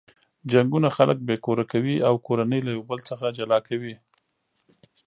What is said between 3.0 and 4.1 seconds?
څخه جلا کوي.